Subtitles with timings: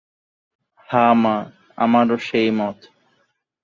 [0.89, 1.35] হাঁ মা,
[1.77, 2.77] আমারও সেই মত।